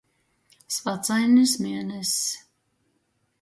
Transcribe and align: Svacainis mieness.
Svacainis 0.67 1.59
mieness. 1.59 2.13